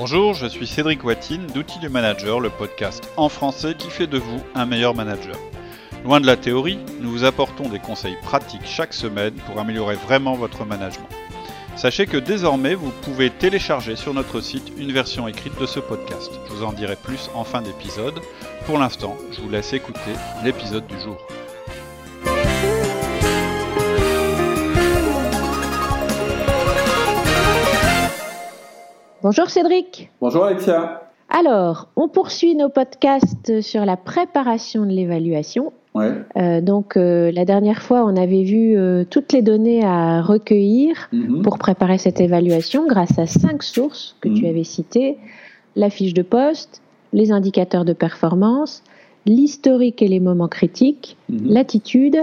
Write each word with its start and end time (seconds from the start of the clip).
Bonjour, 0.00 0.32
je 0.32 0.46
suis 0.46 0.68
Cédric 0.68 1.02
Watine 1.02 1.48
d'Outils 1.48 1.80
du 1.80 1.88
Manager, 1.88 2.38
le 2.38 2.50
podcast 2.50 3.10
en 3.16 3.28
français 3.28 3.74
qui 3.76 3.90
fait 3.90 4.06
de 4.06 4.16
vous 4.16 4.40
un 4.54 4.64
meilleur 4.64 4.94
manager. 4.94 5.34
Loin 6.04 6.20
de 6.20 6.26
la 6.26 6.36
théorie, 6.36 6.78
nous 7.00 7.10
vous 7.10 7.24
apportons 7.24 7.68
des 7.68 7.80
conseils 7.80 8.16
pratiques 8.22 8.64
chaque 8.64 8.94
semaine 8.94 9.34
pour 9.34 9.58
améliorer 9.58 9.96
vraiment 9.96 10.36
votre 10.36 10.64
management. 10.64 11.08
Sachez 11.74 12.06
que 12.06 12.16
désormais, 12.16 12.76
vous 12.76 12.92
pouvez 13.02 13.28
télécharger 13.28 13.96
sur 13.96 14.14
notre 14.14 14.40
site 14.40 14.72
une 14.78 14.92
version 14.92 15.26
écrite 15.26 15.60
de 15.60 15.66
ce 15.66 15.80
podcast. 15.80 16.30
Je 16.46 16.54
vous 16.54 16.62
en 16.62 16.72
dirai 16.72 16.94
plus 16.94 17.28
en 17.34 17.42
fin 17.42 17.60
d'épisode. 17.60 18.20
Pour 18.66 18.78
l'instant, 18.78 19.16
je 19.32 19.40
vous 19.40 19.50
laisse 19.50 19.72
écouter 19.72 20.12
l'épisode 20.44 20.86
du 20.86 21.00
jour. 21.00 21.18
Bonjour 29.22 29.48
Cédric. 29.50 30.10
Bonjour 30.20 30.44
Alexia. 30.44 31.02
Alors, 31.28 31.88
on 31.96 32.08
poursuit 32.08 32.54
nos 32.54 32.68
podcasts 32.68 33.60
sur 33.60 33.84
la 33.84 33.96
préparation 33.96 34.82
de 34.86 34.90
l'évaluation. 34.90 35.72
Ouais. 35.94 36.12
Euh, 36.36 36.60
donc, 36.60 36.96
euh, 36.96 37.30
la 37.32 37.44
dernière 37.44 37.82
fois, 37.82 38.04
on 38.04 38.16
avait 38.16 38.44
vu 38.44 38.76
euh, 38.78 39.04
toutes 39.08 39.32
les 39.32 39.42
données 39.42 39.84
à 39.84 40.22
recueillir 40.22 41.08
Mhm. 41.12 41.42
pour 41.42 41.58
préparer 41.58 41.98
cette 41.98 42.20
évaluation 42.20 42.86
grâce 42.86 43.18
à 43.18 43.26
cinq 43.26 43.62
sources 43.62 44.16
que 44.20 44.28
tu 44.28 44.44
Mhm. 44.44 44.50
avais 44.50 44.64
citées 44.64 45.18
la 45.76 45.90
fiche 45.90 46.14
de 46.14 46.22
poste, 46.22 46.80
les 47.12 47.30
indicateurs 47.32 47.84
de 47.84 47.92
performance, 47.92 48.82
l'historique 49.26 50.00
et 50.02 50.08
les 50.08 50.20
moments 50.20 50.48
critiques, 50.48 51.16
Mhm. 51.28 51.40
l'attitude 51.48 52.18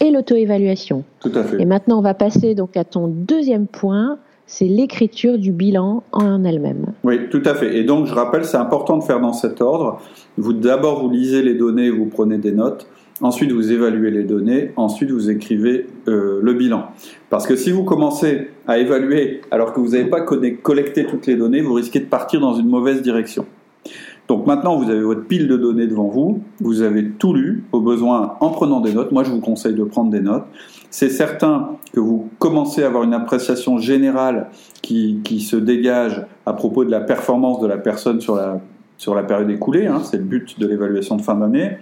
et 0.00 0.10
l'auto-évaluation. 0.10 1.04
Tout 1.20 1.32
à 1.34 1.44
fait. 1.44 1.60
Et 1.60 1.64
maintenant, 1.64 1.98
on 1.98 2.02
va 2.02 2.14
passer 2.14 2.54
donc 2.54 2.76
à 2.76 2.84
ton 2.84 3.06
deuxième 3.06 3.66
point, 3.66 4.18
c'est 4.52 4.66
l'écriture 4.66 5.38
du 5.38 5.50
bilan 5.50 6.02
en 6.12 6.44
elle-même. 6.44 6.92
Oui, 7.04 7.30
tout 7.30 7.40
à 7.46 7.54
fait. 7.54 7.78
Et 7.78 7.84
donc, 7.84 8.06
je 8.06 8.12
rappelle, 8.12 8.44
c'est 8.44 8.58
important 8.58 8.98
de 8.98 9.02
faire 9.02 9.18
dans 9.18 9.32
cet 9.32 9.62
ordre. 9.62 9.98
Vous 10.36 10.52
d'abord 10.52 11.00
vous 11.00 11.10
lisez 11.10 11.42
les 11.42 11.54
données, 11.54 11.88
vous 11.88 12.04
prenez 12.04 12.36
des 12.36 12.52
notes. 12.52 12.86
Ensuite, 13.22 13.50
vous 13.50 13.72
évaluez 13.72 14.10
les 14.10 14.24
données. 14.24 14.72
Ensuite, 14.76 15.10
vous 15.10 15.30
écrivez 15.30 15.86
euh, 16.06 16.40
le 16.42 16.52
bilan. 16.52 16.88
Parce 17.30 17.46
que 17.46 17.56
si 17.56 17.70
vous 17.70 17.84
commencez 17.84 18.48
à 18.66 18.76
évaluer 18.76 19.40
alors 19.50 19.72
que 19.72 19.80
vous 19.80 19.92
n'avez 19.92 20.04
pas 20.04 20.20
collecté 20.20 21.06
toutes 21.06 21.26
les 21.26 21.36
données, 21.36 21.62
vous 21.62 21.72
risquez 21.72 22.00
de 22.00 22.04
partir 22.04 22.38
dans 22.40 22.52
une 22.52 22.68
mauvaise 22.68 23.00
direction. 23.00 23.46
Donc 24.28 24.46
maintenant, 24.46 24.76
vous 24.76 24.88
avez 24.88 25.02
votre 25.02 25.24
pile 25.24 25.48
de 25.48 25.56
données 25.56 25.86
devant 25.86 26.08
vous. 26.08 26.40
Vous 26.60 26.82
avez 26.82 27.10
tout 27.10 27.34
lu, 27.34 27.64
au 27.72 27.80
besoin, 27.80 28.36
en 28.40 28.50
prenant 28.50 28.80
des 28.80 28.92
notes. 28.94 29.12
Moi, 29.12 29.24
je 29.24 29.30
vous 29.30 29.40
conseille 29.40 29.74
de 29.74 29.84
prendre 29.84 30.10
des 30.10 30.20
notes. 30.20 30.44
C'est 30.90 31.10
certain 31.10 31.70
que 31.92 32.00
vous 32.00 32.30
commencez 32.38 32.82
à 32.82 32.86
avoir 32.86 33.02
une 33.02 33.14
appréciation 33.14 33.78
générale 33.78 34.48
qui, 34.80 35.20
qui 35.24 35.40
se 35.40 35.56
dégage 35.56 36.24
à 36.46 36.52
propos 36.52 36.84
de 36.84 36.90
la 36.90 37.00
performance 37.00 37.60
de 37.60 37.66
la 37.66 37.78
personne 37.78 38.20
sur 38.20 38.36
la, 38.36 38.60
sur 38.96 39.14
la 39.14 39.22
période 39.22 39.50
écoulée. 39.50 39.86
hein. 39.86 40.00
c'est 40.04 40.18
le 40.18 40.24
but 40.24 40.58
de 40.60 40.66
l'évaluation 40.66 41.16
de 41.16 41.22
fin 41.22 41.34
d'année. 41.34 41.78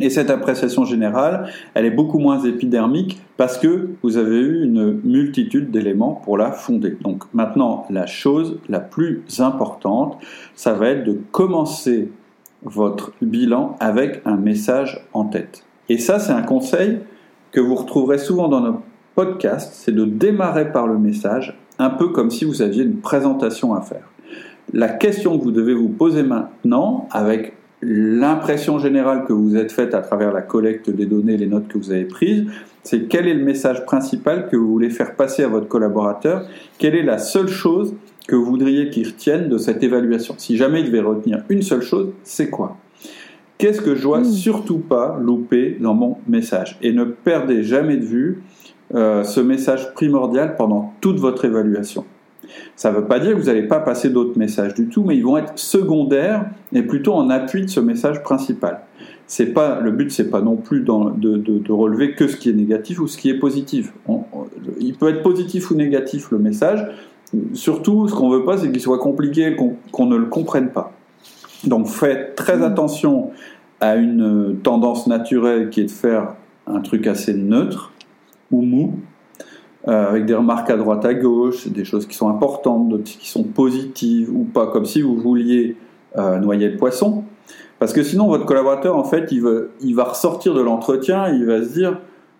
Et 0.00 0.10
cette 0.10 0.30
appréciation 0.30 0.84
générale, 0.84 1.48
elle 1.74 1.84
est 1.84 1.90
beaucoup 1.90 2.18
moins 2.18 2.40
épidermique 2.40 3.20
parce 3.36 3.58
que 3.58 3.90
vous 4.02 4.16
avez 4.16 4.38
eu 4.38 4.64
une 4.64 5.00
multitude 5.04 5.70
d'éléments 5.70 6.20
pour 6.24 6.36
la 6.36 6.50
fonder. 6.50 6.96
Donc 7.02 7.22
maintenant, 7.32 7.86
la 7.90 8.06
chose 8.06 8.58
la 8.68 8.80
plus 8.80 9.22
importante, 9.38 10.18
ça 10.56 10.72
va 10.72 10.88
être 10.88 11.04
de 11.04 11.20
commencer 11.30 12.10
votre 12.64 13.12
bilan 13.22 13.76
avec 13.78 14.20
un 14.24 14.36
message 14.36 15.06
en 15.12 15.26
tête. 15.26 15.64
Et 15.88 15.98
ça, 15.98 16.18
c'est 16.18 16.32
un 16.32 16.42
conseil 16.42 16.98
que 17.52 17.60
vous 17.60 17.76
retrouverez 17.76 18.18
souvent 18.18 18.48
dans 18.48 18.60
nos 18.60 18.80
podcasts, 19.14 19.74
c'est 19.74 19.94
de 19.94 20.04
démarrer 20.04 20.72
par 20.72 20.88
le 20.88 20.98
message, 20.98 21.56
un 21.78 21.90
peu 21.90 22.08
comme 22.08 22.30
si 22.30 22.44
vous 22.44 22.62
aviez 22.62 22.82
une 22.82 22.96
présentation 22.96 23.74
à 23.74 23.80
faire. 23.80 24.08
La 24.72 24.88
question 24.88 25.38
que 25.38 25.44
vous 25.44 25.52
devez 25.52 25.74
vous 25.74 25.88
poser 25.88 26.24
maintenant, 26.24 27.06
avec 27.12 27.52
l'impression 27.84 28.78
générale 28.78 29.24
que 29.26 29.32
vous 29.32 29.56
êtes 29.56 29.72
faite 29.72 29.94
à 29.94 30.00
travers 30.00 30.32
la 30.32 30.42
collecte 30.42 30.90
des 30.90 31.06
données, 31.06 31.36
les 31.36 31.46
notes 31.46 31.68
que 31.68 31.78
vous 31.78 31.90
avez 31.90 32.04
prises, 32.04 32.46
c'est 32.82 33.08
quel 33.08 33.28
est 33.28 33.34
le 33.34 33.44
message 33.44 33.84
principal 33.84 34.48
que 34.48 34.56
vous 34.56 34.68
voulez 34.70 34.90
faire 34.90 35.14
passer 35.16 35.42
à 35.42 35.48
votre 35.48 35.68
collaborateur, 35.68 36.46
quelle 36.78 36.94
est 36.94 37.02
la 37.02 37.18
seule 37.18 37.48
chose 37.48 37.94
que 38.28 38.36
vous 38.36 38.44
voudriez 38.44 38.90
qu'il 38.90 39.06
retienne 39.06 39.48
de 39.48 39.58
cette 39.58 39.82
évaluation? 39.82 40.34
Si 40.38 40.56
jamais 40.56 40.80
il 40.80 40.86
devait 40.86 41.00
retenir 41.00 41.42
une 41.48 41.62
seule 41.62 41.82
chose, 41.82 42.12
c'est 42.22 42.50
quoi? 42.50 42.76
Qu'est-ce 43.58 43.80
que 43.80 43.94
je 43.94 44.02
dois 44.02 44.20
Mm. 44.20 44.24
surtout 44.24 44.78
pas 44.78 45.18
louper 45.22 45.76
dans 45.80 45.94
mon 45.94 46.18
message? 46.26 46.78
Et 46.82 46.92
ne 46.92 47.04
perdez 47.04 47.62
jamais 47.62 47.96
de 47.96 48.04
vue 48.04 48.42
euh, 48.94 49.22
ce 49.24 49.40
message 49.40 49.94
primordial 49.94 50.56
pendant 50.56 50.92
toute 51.00 51.18
votre 51.18 51.44
évaluation. 51.44 52.04
Ça 52.76 52.90
ne 52.90 52.96
veut 52.96 53.04
pas 53.04 53.18
dire 53.18 53.32
que 53.32 53.36
vous 53.36 53.46
n'allez 53.46 53.62
pas 53.68 53.80
passer 53.80 54.10
d'autres 54.10 54.38
messages 54.38 54.74
du 54.74 54.88
tout, 54.88 55.04
mais 55.04 55.16
ils 55.16 55.24
vont 55.24 55.36
être 55.36 55.52
secondaires 55.56 56.46
et 56.72 56.82
plutôt 56.82 57.14
en 57.14 57.30
appui 57.30 57.62
de 57.62 57.70
ce 57.70 57.80
message 57.80 58.22
principal. 58.22 58.80
C'est 59.26 59.46
pas 59.54 59.80
le 59.80 59.90
but, 59.90 60.10
c'est 60.10 60.30
pas 60.30 60.40
non 60.42 60.56
plus 60.56 60.80
dans- 60.80 61.06
de, 61.10 61.36
de- 61.38 61.58
de 61.58 61.72
relever 61.72 62.12
que 62.14 62.28
ce 62.28 62.36
qui 62.36 62.50
est 62.50 62.54
négatif 62.54 63.00
ou 63.00 63.06
ce 63.06 63.16
qui 63.16 63.30
est 63.30 63.38
positif. 63.38 63.92
On- 64.06 64.22
on- 64.32 64.46
il 64.80 64.94
peut 64.94 65.08
être 65.08 65.22
positif 65.22 65.70
ou 65.70 65.74
négatif 65.74 66.30
le 66.30 66.38
message. 66.38 66.86
Surtout, 67.54 68.06
ce 68.08 68.14
qu'on 68.14 68.28
veut 68.30 68.44
pas, 68.44 68.58
c'est 68.58 68.70
qu'il 68.70 68.80
soit 68.80 68.98
compliqué, 68.98 69.56
qu'on 69.56 69.76
qu'on 69.92 70.06
ne 70.06 70.16
le 70.16 70.26
comprenne 70.26 70.68
pas. 70.68 70.92
Donc, 71.64 71.88
faites 71.88 72.34
très 72.36 72.62
attention 72.62 73.30
à 73.80 73.96
une 73.96 74.56
tendance 74.62 75.06
naturelle 75.06 75.70
qui 75.70 75.80
est 75.80 75.84
de 75.86 75.90
faire 75.90 76.34
un 76.66 76.80
truc 76.80 77.06
assez 77.06 77.34
neutre 77.34 77.92
ou 78.50 78.60
mou, 78.62 78.94
euh, 79.88 80.08
avec 80.10 80.24
des 80.26 80.34
remarques 80.34 80.70
à 80.70 80.76
droite 80.76 81.04
à 81.04 81.14
gauche, 81.14 81.68
des 81.68 81.84
choses 81.84 82.06
qui 82.06 82.14
sont 82.16 82.28
importantes, 82.28 82.88
d'autres 82.88 83.04
qui 83.04 83.28
sont 83.28 83.42
positives 83.44 84.30
ou 84.34 84.44
pas, 84.44 84.66
comme 84.66 84.84
si 84.86 85.02
vous 85.02 85.16
vouliez 85.16 85.76
euh, 86.16 86.38
noyer 86.38 86.68
le 86.70 86.76
poisson. 86.76 87.24
Parce 87.78 87.92
que 87.92 88.02
sinon, 88.02 88.28
votre 88.28 88.46
collaborateur, 88.46 88.96
en 88.96 89.04
fait, 89.04 89.30
il 89.30 89.42
va, 89.42 89.50
il 89.82 89.94
va 89.94 90.04
ressortir 90.04 90.54
de 90.54 90.62
l'entretien, 90.62 91.28
il 91.28 91.44
va 91.44 91.62
se 91.62 91.72
dire 91.72 91.98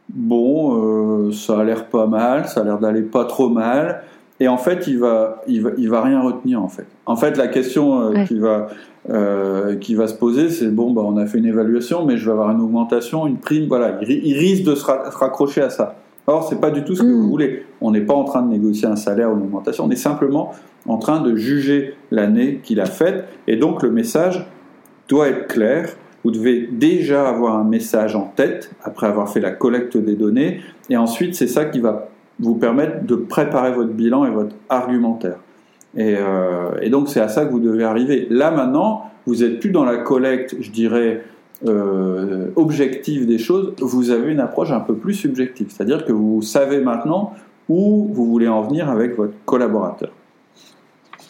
bon, 0.08 1.26
euh, 1.28 1.32
ça 1.32 1.60
a 1.60 1.64
l'air 1.64 1.86
pas 1.86 2.06
mal, 2.06 2.46
ça 2.46 2.60
a 2.60 2.64
l'air 2.64 2.78
d'aller 2.78 3.02
pas 3.02 3.24
trop 3.24 3.48
mal, 3.48 4.02
et 4.40 4.48
en 4.48 4.56
fait, 4.58 4.86
il 4.86 4.98
va, 4.98 5.42
il 5.46 5.62
va, 5.62 5.70
il 5.78 5.88
va 5.88 6.02
rien 6.02 6.20
retenir 6.20 6.62
en 6.62 6.68
fait. 6.68 6.86
En 7.06 7.16
fait, 7.16 7.36
la 7.36 7.48
question 7.48 8.00
euh, 8.00 8.10
Ouais. 8.10 8.24
qui 8.26 8.38
va, 8.38 8.68
euh, 9.10 9.76
qui 9.76 9.94
va 9.94 10.06
se 10.08 10.14
poser, 10.14 10.50
c'est 10.50 10.68
bon, 10.68 10.92
bah, 10.92 11.02
on 11.04 11.16
a 11.16 11.26
fait 11.26 11.38
une 11.38 11.46
évaluation, 11.46 12.04
mais 12.06 12.16
je 12.16 12.24
vais 12.26 12.32
avoir 12.32 12.50
une 12.50 12.60
augmentation, 12.60 13.26
une 13.26 13.36
prime, 13.38 13.66
voilà, 13.68 13.98
il, 14.00 14.06
ri- 14.06 14.20
il 14.24 14.38
risque 14.38 14.64
de 14.64 14.74
se, 14.74 14.84
ra- 14.84 15.10
se 15.10 15.16
raccrocher 15.16 15.60
à 15.62 15.70
ça. 15.70 15.96
Or, 16.26 16.48
c'est 16.48 16.60
pas 16.60 16.70
du 16.70 16.84
tout 16.84 16.94
ce 16.94 17.02
que 17.02 17.06
vous 17.06 17.28
voulez. 17.28 17.66
On 17.80 17.90
n'est 17.90 18.00
pas 18.00 18.14
en 18.14 18.24
train 18.24 18.42
de 18.42 18.50
négocier 18.50 18.88
un 18.88 18.96
salaire 18.96 19.30
ou 19.30 19.36
une 19.36 19.42
augmentation, 19.42 19.84
on 19.84 19.90
est 19.90 19.96
simplement 19.96 20.52
en 20.86 20.98
train 20.98 21.20
de 21.20 21.34
juger 21.34 21.94
l'année 22.10 22.60
qu'il 22.62 22.80
a 22.80 22.86
faite, 22.86 23.24
et 23.46 23.56
donc 23.56 23.82
le 23.82 23.90
message 23.90 24.46
doit 25.08 25.28
être 25.28 25.48
clair. 25.48 25.88
Vous 26.24 26.30
devez 26.30 26.68
déjà 26.70 27.28
avoir 27.28 27.56
un 27.56 27.64
message 27.64 28.16
en 28.16 28.32
tête 28.34 28.70
après 28.82 29.06
avoir 29.06 29.28
fait 29.28 29.40
la 29.40 29.50
collecte 29.50 29.96
des 29.96 30.14
données, 30.14 30.60
et 30.88 30.96
ensuite 30.96 31.34
c'est 31.34 31.46
ça 31.46 31.66
qui 31.66 31.80
va 31.80 32.08
vous 32.38 32.54
permettre 32.54 33.04
de 33.04 33.14
préparer 33.14 33.72
votre 33.72 33.92
bilan 33.92 34.24
et 34.24 34.30
votre 34.30 34.56
argumentaire. 34.68 35.36
Et, 35.96 36.16
euh, 36.18 36.70
et 36.82 36.90
donc 36.90 37.08
c'est 37.08 37.20
à 37.20 37.28
ça 37.28 37.44
que 37.44 37.50
vous 37.52 37.60
devez 37.60 37.84
arriver. 37.84 38.26
Là 38.30 38.50
maintenant, 38.50 39.04
vous 39.26 39.36
n'êtes 39.36 39.60
plus 39.60 39.70
dans 39.70 39.84
la 39.84 39.98
collecte, 39.98 40.56
je 40.60 40.70
dirais, 40.70 41.22
euh, 41.64 42.50
objective 42.56 43.26
des 43.26 43.38
choses, 43.38 43.74
vous 43.80 44.10
avez 44.10 44.30
une 44.30 44.40
approche 44.40 44.70
un 44.70 44.80
peu 44.80 44.94
plus 44.94 45.14
subjective. 45.14 45.68
C'est-à-dire 45.70 46.04
que 46.04 46.12
vous 46.12 46.42
savez 46.42 46.80
maintenant 46.80 47.32
où 47.68 48.08
vous 48.12 48.26
voulez 48.26 48.48
en 48.48 48.62
venir 48.62 48.90
avec 48.90 49.16
votre 49.16 49.34
collaborateur. 49.44 50.10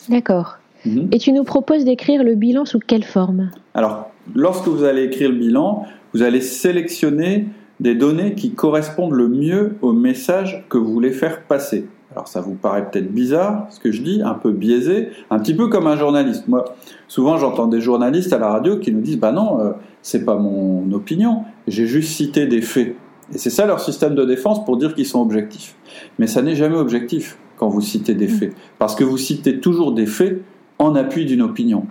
D'accord. 0.09 0.59
Mhm. 0.84 1.09
Et 1.12 1.19
tu 1.19 1.33
nous 1.33 1.45
proposes 1.45 1.84
d'écrire 1.84 2.25
le 2.25 2.34
bilan 2.34 2.65
sous 2.65 2.78
quelle 2.78 3.05
forme? 3.05 3.50
Alors, 3.75 4.11
lorsque 4.34 4.67
vous 4.67 4.84
allez 4.84 5.05
écrire 5.05 5.31
le 5.31 5.37
bilan, 5.37 5.87
vous 6.12 6.22
allez 6.22 6.41
sélectionner 6.41 7.47
des 7.81 7.95
données 7.95 8.34
qui 8.34 8.53
correspondent 8.53 9.15
le 9.15 9.28
mieux 9.28 9.77
au 9.83 9.93
message 9.93 10.65
que 10.69 10.78
vous 10.78 10.93
voulez 10.93 11.11
faire 11.11 11.43
passer. 11.43 11.87
Alors 12.14 12.28
ça 12.28 12.41
vous 12.41 12.54
paraît 12.54 12.88
peut-être 12.91 13.12
bizarre 13.12 13.66
ce 13.70 13.80
que 13.80 13.91
je 13.91 14.00
dis, 14.02 14.22
un 14.22 14.34
peu 14.34 14.52
biaisé, 14.52 15.09
un 15.30 15.39
petit 15.41 15.54
peu 15.54 15.68
comme 15.68 15.89
un 15.89 15.97
journaliste. 15.97 16.47
Moi, 16.47 16.65
souvent 17.09 17.39
j'entends 17.39 17.66
des 17.66 17.80
journalistes 17.80 18.33
à 18.33 18.39
la 18.39 18.48
radio 18.48 18.78
qui 18.78 18.92
nous 18.92 19.00
disent 19.00 19.18
"Bah 19.18 19.33
non, 19.33 19.60
euh, 19.60 19.72
c'est 20.00 20.24
pas 20.24 20.36
mon 20.36 20.91
opinion, 20.92 21.42
j'ai 21.66 21.86
juste 21.86 22.12
cité 22.12 22.47
des 22.47 22.62
faits." 22.62 22.94
Et 23.33 23.39
c'est 23.39 23.50
ça 23.50 23.66
leur 23.66 23.80
système 23.80 24.15
de 24.15 24.24
défense 24.24 24.65
pour 24.65 24.77
dire 24.77 24.94
qu'ils 24.94 25.06
sont 25.06 25.21
objectifs. 25.21 25.74
Mais 26.18 26.27
ça 26.27 26.42
n'est 26.42 26.54
jamais 26.54 26.77
objectif 26.77 27.39
quand 27.56 27.68
vous 27.68 27.80
citez 27.80 28.15
des 28.15 28.28
faits, 28.28 28.53
parce 28.78 28.94
que 28.94 29.03
vous 29.03 29.18
citez 29.18 29.59
toujours 29.60 29.92
des 29.92 30.06
faits 30.06 30.42
en 30.78 30.94
appui 30.94 31.24
d'une 31.24 31.42
opinion. 31.42 31.86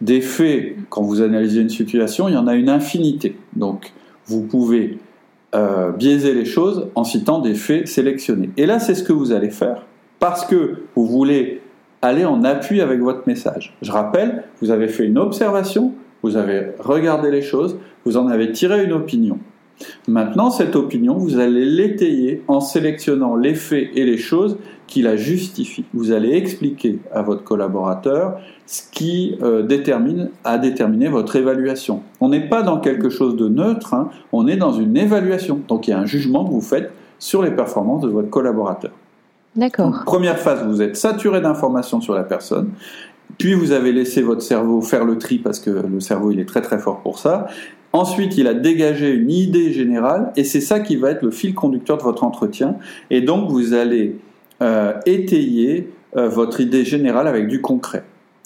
Des 0.00 0.20
faits, 0.20 0.76
quand 0.90 1.02
vous 1.02 1.22
analysez 1.22 1.60
une 1.60 1.70
situation, 1.70 2.28
il 2.28 2.34
y 2.34 2.36
en 2.36 2.46
a 2.46 2.54
une 2.54 2.68
infinité. 2.68 3.36
Donc, 3.54 3.92
vous 4.26 4.42
pouvez 4.42 4.98
euh, 5.54 5.92
biaiser 5.92 6.34
les 6.34 6.44
choses 6.44 6.88
en 6.94 7.04
citant 7.04 7.38
des 7.38 7.54
faits 7.54 7.88
sélectionnés. 7.88 8.50
Et 8.56 8.66
là, 8.66 8.78
c'est 8.78 8.94
ce 8.94 9.04
que 9.04 9.12
vous 9.12 9.32
allez 9.32 9.50
faire 9.50 9.86
parce 10.18 10.44
que 10.44 10.82
vous 10.94 11.06
voulez 11.06 11.62
aller 12.02 12.24
en 12.24 12.44
appui 12.44 12.80
avec 12.80 13.00
votre 13.00 13.26
message. 13.26 13.76
Je 13.82 13.92
rappelle, 13.92 14.44
vous 14.60 14.70
avez 14.70 14.88
fait 14.88 15.04
une 15.04 15.18
observation, 15.18 15.92
vous 16.22 16.36
avez 16.36 16.72
regardé 16.78 17.30
les 17.30 17.42
choses, 17.42 17.78
vous 18.04 18.16
en 18.16 18.28
avez 18.28 18.52
tiré 18.52 18.84
une 18.84 18.92
opinion. 18.92 19.38
Maintenant, 20.08 20.50
cette 20.50 20.76
opinion, 20.76 21.14
vous 21.14 21.38
allez 21.38 21.64
l'étayer 21.64 22.42
en 22.48 22.60
sélectionnant 22.60 23.36
les 23.36 23.54
faits 23.54 23.90
et 23.94 24.04
les 24.04 24.18
choses 24.18 24.56
qui 24.86 25.02
la 25.02 25.16
justifient. 25.16 25.84
Vous 25.92 26.12
allez 26.12 26.34
expliquer 26.34 27.00
à 27.12 27.22
votre 27.22 27.42
collaborateur 27.42 28.38
ce 28.66 28.82
qui 28.90 29.36
euh, 29.42 29.62
détermine, 29.62 30.30
a 30.44 30.58
déterminé 30.58 31.08
votre 31.08 31.36
évaluation. 31.36 32.02
On 32.20 32.28
n'est 32.28 32.48
pas 32.48 32.62
dans 32.62 32.78
quelque 32.78 33.08
chose 33.08 33.36
de 33.36 33.48
neutre, 33.48 33.94
hein, 33.94 34.10
on 34.32 34.46
est 34.46 34.56
dans 34.56 34.72
une 34.72 34.96
évaluation. 34.96 35.60
Donc 35.68 35.88
il 35.88 35.90
y 35.90 35.94
a 35.94 35.98
un 35.98 36.06
jugement 36.06 36.44
que 36.44 36.50
vous 36.50 36.60
faites 36.60 36.92
sur 37.18 37.42
les 37.42 37.50
performances 37.50 38.02
de 38.02 38.08
votre 38.08 38.30
collaborateur. 38.30 38.92
D'accord. 39.56 40.02
Première 40.04 40.38
phase, 40.38 40.64
vous 40.66 40.82
êtes 40.82 40.96
saturé 40.96 41.40
d'informations 41.40 42.00
sur 42.00 42.14
la 42.14 42.24
personne. 42.24 42.70
Puis 43.38 43.54
vous 43.54 43.72
avez 43.72 43.92
laissé 43.92 44.22
votre 44.22 44.42
cerveau 44.42 44.80
faire 44.80 45.04
le 45.04 45.18
tri 45.18 45.38
parce 45.38 45.58
que 45.58 45.70
le 45.70 46.00
cerveau 46.00 46.30
il 46.30 46.40
est 46.40 46.48
très 46.48 46.62
très 46.62 46.78
fort 46.78 47.00
pour 47.00 47.18
ça. 47.18 47.48
Ensuite, 47.92 48.36
il 48.36 48.46
a 48.46 48.54
dégagé 48.54 49.10
une 49.10 49.30
idée 49.30 49.72
générale 49.72 50.32
et 50.36 50.44
c'est 50.44 50.60
ça 50.60 50.80
qui 50.80 50.96
va 50.96 51.10
être 51.10 51.22
le 51.22 51.30
fil 51.30 51.54
conducteur 51.54 51.96
de 51.96 52.02
votre 52.02 52.24
entretien. 52.24 52.76
Et 53.10 53.20
donc, 53.20 53.50
vous 53.50 53.72
allez 53.74 54.16
euh, 54.62 54.92
étayer 55.06 55.90
euh, 56.16 56.28
votre 56.28 56.60
idée 56.60 56.84
générale 56.84 57.26
avec 57.26 57.48
du 57.48 57.60
concret. 57.60 58.04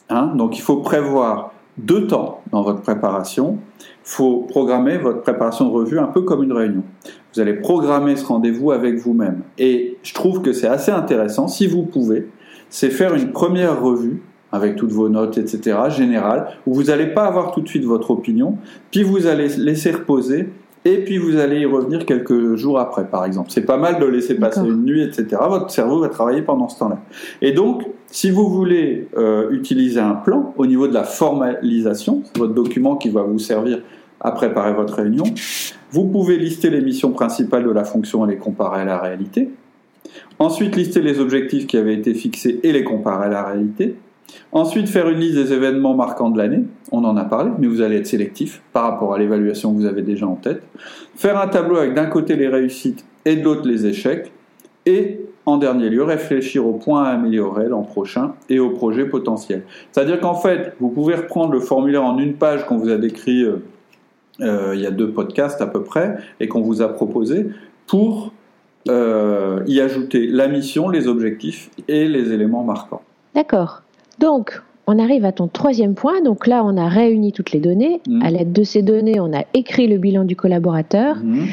Hein. 0.09 0.33
donc, 0.35 0.59
il 0.59 0.61
faut 0.61 0.79
prévoir 0.79 1.53
deux 1.79 2.07
temps 2.07 2.43
dans 2.51 2.63
votre 2.63 2.83
préparation. 2.83 3.59
Il 3.81 3.87
faut 4.03 4.47
programmer 4.49 4.99
votre 4.99 5.23
préparation 5.23 5.67
de 5.67 5.73
revue 5.73 5.99
un 5.99 6.07
peu 6.07 6.23
comme 6.23 6.43
une 6.43 6.53
réunion. 6.53 6.83
Vous 7.35 7.41
allez 7.41 7.55
programmer 7.55 8.17
ce 8.17 8.25
rendez-vous 8.25 8.73
avec 8.73 8.97
vous-même. 8.97 9.43
Et 9.59 9.99
je 10.03 10.15
trouve 10.15 10.43
que 10.43 10.53
c'est 10.53 10.67
assez 10.67 10.91
intéressant, 10.91 11.49
si 11.49 11.67
vous 11.67 11.83
pouvez, 11.83 12.29
c'est 12.69 12.91
faire 12.91 13.15
une 13.15 13.33
première 13.33 13.81
revue 13.81 14.23
avec 14.53 14.77
toutes 14.77 14.93
vos 14.93 15.09
notes, 15.09 15.39
etc., 15.39 15.79
générales, 15.89 16.49
où 16.67 16.75
vous 16.75 16.85
n'allez 16.85 17.07
pas 17.07 17.25
avoir 17.25 17.53
tout 17.53 17.61
de 17.61 17.69
suite 17.69 17.85
votre 17.85 18.11
opinion, 18.11 18.57
puis 18.91 19.03
vous 19.03 19.27
allez 19.27 19.49
laisser 19.49 19.93
reposer, 19.93 20.49
et 20.85 21.05
puis 21.05 21.19
vous 21.19 21.37
allez 21.37 21.61
y 21.61 21.67
revenir 21.67 22.07
quelques 22.07 22.57
jours 22.57 22.79
après, 22.79 23.07
par 23.07 23.25
exemple. 23.27 23.51
C'est 23.51 23.67
pas 23.67 23.77
mal 23.77 24.01
de 24.01 24.07
laisser 24.07 24.35
passer 24.35 24.61
une 24.61 24.85
nuit, 24.85 25.03
etc. 25.03 25.37
Votre 25.49 25.71
cerveau 25.71 26.01
va 26.01 26.09
travailler 26.09 26.43
pendant 26.43 26.69
ce 26.69 26.79
temps-là. 26.79 27.01
Et 27.43 27.53
donc, 27.53 27.85
si 28.07 28.31
vous 28.31 28.49
voulez 28.49 29.09
euh, 29.17 29.51
utiliser 29.51 30.01
un 30.01 30.15
plan 30.15 30.55
au 30.57 30.67
niveau 30.67 30.89
de 30.89 30.95
la 30.95 31.05
formalisation, 31.05 32.23
votre 32.37 32.55
document 32.55 32.97
qui 32.97 33.11
va 33.11 33.23
vous 33.23 33.39
servir 33.39 33.81
à 34.21 34.33
préparer 34.33 34.73
votre 34.73 34.95
réunion, 34.95 35.25
vous 35.91 36.05
pouvez 36.05 36.39
lister 36.39 36.71
les 36.71 36.81
missions 36.81 37.11
principales 37.11 37.65
de 37.65 37.71
la 37.71 37.85
fonction 37.85 38.27
et 38.27 38.31
les 38.31 38.39
comparer 38.39 38.81
à 38.81 38.85
la 38.85 38.99
réalité. 38.99 39.51
Ensuite, 40.39 40.77
lister 40.77 41.03
les 41.03 41.21
objectifs 41.21 41.67
qui 41.67 41.77
avaient 41.77 41.95
été 41.95 42.15
fixés 42.15 42.59
et 42.63 42.73
les 42.73 42.85
comparer 42.85 43.27
à 43.27 43.29
la 43.29 43.45
réalité. 43.45 43.97
Ensuite, 44.53 44.89
faire 44.89 45.09
une 45.09 45.19
liste 45.19 45.37
des 45.37 45.53
événements 45.53 45.95
marquants 45.95 46.31
de 46.31 46.39
l'année, 46.39 46.65
on 46.93 47.05
en 47.05 47.17
a 47.17 47.25
parlé, 47.25 47.51
mais 47.59 47.67
vous 47.67 47.81
allez 47.81 47.97
être 47.97 48.07
sélectif 48.07 48.63
par 48.73 48.85
rapport 48.85 49.15
à 49.15 49.19
l'évaluation 49.19 49.73
que 49.73 49.79
vous 49.79 49.87
avez 49.87 50.03
déjà 50.03 50.27
en 50.27 50.37
tête. 50.37 50.63
Faire 51.15 51.41
un 51.41 51.49
tableau 51.49 51.77
avec 51.77 51.95
d'un 51.95 52.07
côté 52.07 52.37
les 52.37 52.49
réussites 52.49 53.05
et 53.25 53.37
de 53.37 53.43
l'autre 53.43 53.67
les 53.67 53.87
échecs. 53.87 54.33
Et 54.87 55.21
en 55.47 55.57
dernier 55.57 55.89
lieu, 55.89 56.03
réfléchir 56.03 56.67
aux 56.67 56.75
points 56.75 57.05
à 57.05 57.11
améliorer 57.11 57.69
l'an 57.69 57.83
prochain 57.83 58.35
et 58.49 58.59
aux 58.59 58.71
projets 58.71 59.05
potentiels. 59.05 59.63
C'est-à-dire 59.93 60.21
qu'en 60.21 60.35
fait, 60.35 60.75
vous 60.81 60.89
pouvez 60.89 61.15
reprendre 61.15 61.53
le 61.53 61.61
formulaire 61.61 62.05
en 62.05 62.19
une 62.19 62.35
page 62.35 62.67
qu'on 62.67 62.77
vous 62.77 62.91
a 62.91 62.97
décrit 62.97 63.43
euh, 63.43 63.63
euh, 64.41 64.73
il 64.75 64.81
y 64.81 64.87
a 64.87 64.91
deux 64.91 65.11
podcasts 65.11 65.61
à 65.61 65.67
peu 65.67 65.83
près 65.83 66.17
et 66.41 66.49
qu'on 66.49 66.63
vous 66.63 66.83
a 66.83 66.89
proposé 66.89 67.47
pour 67.87 68.33
euh, 68.89 69.63
y 69.67 69.81
ajouter 69.81 70.27
la 70.27 70.49
mission, 70.49 70.89
les 70.89 71.07
objectifs 71.09 71.71
et 71.89 72.09
les 72.09 72.33
éléments 72.33 72.65
marquants. 72.65 73.03
D'accord. 73.35 73.83
Donc, 74.21 74.63
on 74.87 74.99
arrive 74.99 75.25
à 75.25 75.33
ton 75.33 75.49
troisième 75.49 75.95
point. 75.95 76.21
Donc 76.21 76.47
là, 76.47 76.63
on 76.65 76.77
a 76.77 76.89
réuni 76.89 77.33
toutes 77.33 77.53
les 77.53 77.61
données. 77.61 78.01
Mhm. 78.09 78.23
À 78.23 78.31
l'aide 78.31 78.53
de 78.53 78.63
ces 78.63 78.83
données, 78.83 79.19
on 79.19 79.33
a 79.33 79.45
écrit 79.55 79.87
le 79.87 79.97
bilan 79.97 80.25
du 80.25 80.37
collaborateur. 80.37 81.17
Mhm. 81.17 81.47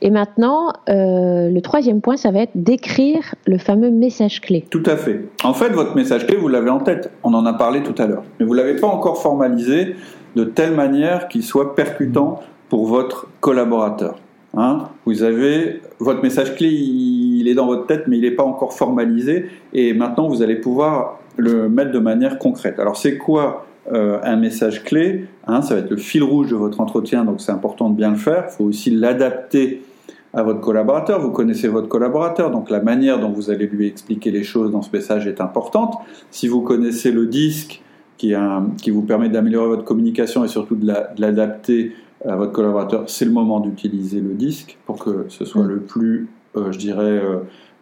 Et 0.00 0.10
maintenant, 0.10 0.72
euh, 0.88 1.50
le 1.50 1.60
troisième 1.60 2.00
point, 2.00 2.16
ça 2.16 2.30
va 2.30 2.40
être 2.40 2.52
d'écrire 2.54 3.34
le 3.46 3.58
fameux 3.58 3.90
message 3.90 4.40
clé. 4.40 4.64
Tout 4.70 4.82
à 4.86 4.96
fait. 4.96 5.28
En 5.44 5.54
fait, 5.54 5.70
votre 5.70 5.94
message 5.96 6.26
clé, 6.26 6.36
vous 6.36 6.48
l'avez 6.48 6.70
en 6.70 6.80
tête. 6.80 7.10
On 7.22 7.32
en 7.34 7.46
a 7.46 7.52
parlé 7.52 7.82
tout 7.82 7.94
à 8.00 8.06
l'heure. 8.06 8.24
Mais 8.38 8.46
vous 8.46 8.54
ne 8.54 8.58
l'avez 8.58 8.76
pas 8.76 8.86
encore 8.86 9.20
formalisé 9.20 9.94
de 10.36 10.44
telle 10.44 10.74
manière 10.74 11.28
qu'il 11.28 11.42
soit 11.42 11.74
percutant 11.74 12.40
pour 12.68 12.86
votre 12.86 13.28
collaborateur. 13.40 14.16
Hein? 14.56 14.84
Vous 15.04 15.22
avez 15.22 15.80
votre 15.98 16.22
message 16.22 16.54
clé, 16.54 16.68
il 16.68 17.48
est 17.48 17.54
dans 17.54 17.66
votre 17.66 17.86
tête, 17.86 18.04
mais 18.06 18.18
il 18.18 18.22
n'est 18.22 18.30
pas 18.30 18.44
encore 18.44 18.72
formalisé. 18.72 19.46
Et 19.72 19.94
maintenant, 19.94 20.28
vous 20.28 20.42
allez 20.42 20.56
pouvoir 20.56 21.18
le 21.36 21.68
mettre 21.68 21.92
de 21.92 21.98
manière 21.98 22.38
concrète. 22.38 22.78
Alors 22.78 22.96
c'est 22.96 23.18
quoi 23.18 23.66
euh, 23.92 24.18
un 24.22 24.36
message 24.36 24.84
clé? 24.84 25.26
Hein, 25.46 25.62
Ça 25.62 25.74
va 25.74 25.80
être 25.80 25.90
le 25.90 25.96
fil 25.96 26.22
rouge 26.22 26.50
de 26.50 26.56
votre 26.56 26.80
entretien, 26.80 27.24
donc 27.24 27.40
c'est 27.40 27.52
important 27.52 27.90
de 27.90 27.96
bien 27.96 28.10
le 28.10 28.16
faire. 28.16 28.46
Il 28.48 28.52
faut 28.52 28.64
aussi 28.64 28.90
l'adapter 28.90 29.82
à 30.32 30.42
votre 30.42 30.60
collaborateur. 30.60 31.20
Vous 31.20 31.30
connaissez 31.30 31.68
votre 31.68 31.88
collaborateur, 31.88 32.50
donc 32.50 32.70
la 32.70 32.80
manière 32.80 33.20
dont 33.20 33.30
vous 33.30 33.50
allez 33.50 33.66
lui 33.66 33.86
expliquer 33.86 34.30
les 34.30 34.42
choses 34.42 34.70
dans 34.70 34.82
ce 34.82 34.90
message 34.92 35.26
est 35.26 35.40
importante. 35.40 35.94
Si 36.30 36.48
vous 36.48 36.62
connaissez 36.62 37.12
le 37.12 37.26
disque 37.26 37.82
qui, 38.16 38.34
qui 38.80 38.90
vous 38.90 39.02
permet 39.02 39.28
d'améliorer 39.28 39.68
votre 39.68 39.84
communication 39.84 40.44
et 40.44 40.48
surtout 40.48 40.76
de 40.76 40.92
l'adapter 41.18 41.92
à 42.26 42.36
votre 42.36 42.52
collaborateur, 42.52 43.04
c'est 43.06 43.24
le 43.24 43.30
moment 43.30 43.60
d'utiliser 43.60 44.20
le 44.20 44.34
disque 44.34 44.78
pour 44.86 44.98
que 44.98 45.26
ce 45.28 45.44
soit 45.44 45.64
mm. 45.64 45.68
le 45.68 45.80
plus, 45.80 46.28
euh, 46.56 46.72
je 46.72 46.78
dirais, 46.78 47.02
euh, 47.02 47.38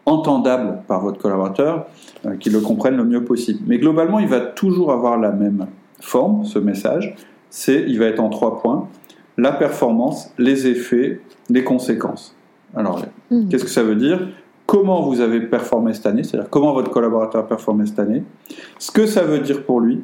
entendable 0.06 0.80
par 0.88 1.00
votre 1.00 1.20
collaborateur, 1.20 1.86
euh, 2.26 2.36
qu'il 2.36 2.52
le 2.52 2.60
comprenne 2.60 2.96
le 2.96 3.04
mieux 3.04 3.24
possible. 3.24 3.60
Mais 3.66 3.78
globalement, 3.78 4.18
il 4.18 4.28
va 4.28 4.40
toujours 4.40 4.92
avoir 4.92 5.18
la 5.18 5.30
même 5.30 5.66
forme, 6.00 6.44
ce 6.44 6.58
message. 6.58 7.14
C'est, 7.50 7.84
il 7.86 7.98
va 7.98 8.06
être 8.06 8.20
en 8.20 8.30
trois 8.30 8.60
points 8.60 8.88
la 9.38 9.52
performance, 9.52 10.32
les 10.38 10.66
effets, 10.66 11.20
les 11.48 11.64
conséquences. 11.64 12.34
Alors, 12.74 13.04
hmm. 13.30 13.48
qu'est-ce 13.48 13.64
que 13.64 13.70
ça 13.70 13.82
veut 13.82 13.96
dire? 13.96 14.28
Comment 14.66 15.02
vous 15.02 15.20
avez 15.20 15.40
performé 15.40 15.92
cette 15.92 16.06
année, 16.06 16.22
c'est-à-dire 16.22 16.48
comment 16.48 16.72
votre 16.72 16.90
collaborateur 16.90 17.42
a 17.42 17.46
performé 17.46 17.86
cette 17.86 17.98
année, 17.98 18.22
ce 18.78 18.90
que 18.90 19.06
ça 19.06 19.22
veut 19.22 19.40
dire 19.40 19.64
pour 19.64 19.80
lui 19.80 20.02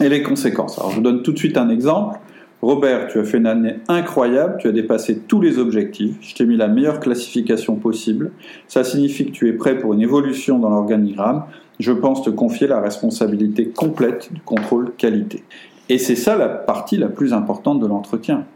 et 0.00 0.08
les 0.08 0.22
conséquences. 0.22 0.78
Alors, 0.78 0.90
je 0.90 0.96
vous 0.96 1.02
donne 1.02 1.22
tout 1.22 1.32
de 1.32 1.38
suite 1.38 1.56
un 1.56 1.68
exemple. 1.68 2.18
Robert, 2.64 3.08
tu 3.08 3.18
as 3.18 3.24
fait 3.24 3.36
une 3.36 3.46
année 3.46 3.76
incroyable, 3.88 4.56
tu 4.58 4.68
as 4.68 4.72
dépassé 4.72 5.18
tous 5.18 5.38
les 5.38 5.58
objectifs, 5.58 6.16
je 6.22 6.34
t'ai 6.34 6.46
mis 6.46 6.56
la 6.56 6.66
meilleure 6.66 6.98
classification 6.98 7.76
possible, 7.76 8.30
ça 8.68 8.84
signifie 8.84 9.26
que 9.26 9.32
tu 9.32 9.50
es 9.50 9.52
prêt 9.52 9.76
pour 9.76 9.92
une 9.92 10.00
évolution 10.00 10.58
dans 10.58 10.70
l'organigramme, 10.70 11.44
je 11.78 11.92
pense 11.92 12.22
te 12.22 12.30
confier 12.30 12.66
la 12.66 12.80
responsabilité 12.80 13.68
complète 13.68 14.32
du 14.32 14.40
contrôle 14.40 14.92
qualité. 14.96 15.44
Et 15.90 15.98
c'est 15.98 16.16
ça 16.16 16.38
la 16.38 16.48
partie 16.48 16.96
la 16.96 17.08
plus 17.08 17.34
importante 17.34 17.80
de 17.80 17.86
l'entretien. 17.86 18.46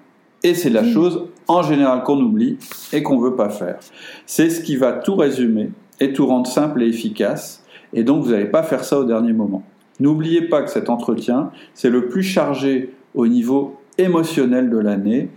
Et 0.43 0.54
c'est 0.54 0.70
la 0.70 0.84
chose 0.84 1.26
en 1.46 1.62
général 1.62 2.02
qu'on 2.02 2.19
oublie 2.19 2.56
et 2.94 3.02
qu'on 3.02 3.19
ne 3.19 3.25
veut 3.25 3.37
pas 3.37 3.50
faire. 3.50 3.76
C'est 4.25 4.49
ce 4.49 4.62
qui 4.62 4.76
va 4.76 4.93
tout 4.93 5.16
résumer 5.16 5.69
et 6.00 6.14
tout 6.14 6.26
rendre 6.26 6.46
simple 6.46 6.82
et 6.82 6.87
efficace, 6.87 7.62
et 7.93 8.04
donc 8.04 8.25
vous 8.25 8.31
n'allez 8.31 8.46
pas 8.46 8.62
faire 8.62 8.84
ça 8.84 8.99
au 9.00 9.04
dernier 9.04 9.34
moment. 9.34 9.64
N'oubliez 10.00 10.49
pas 10.49 10.62
que 10.62 10.70
cet 10.70 10.88
entretien, 10.88 11.50
c'est 11.75 11.90
le 11.90 12.06
plus 12.06 12.23
chargé 12.23 12.94
au 13.14 13.26
niveau 13.26 13.77
émotionnel 13.99 14.71
de 14.71 14.78
l'année 14.78 15.28